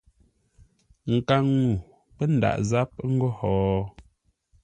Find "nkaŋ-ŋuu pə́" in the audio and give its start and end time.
1.13-2.25